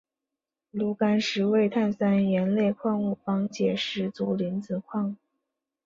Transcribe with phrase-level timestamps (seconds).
[0.71, 5.15] 炉甘石为碳酸盐类矿物方解石族菱锌矿。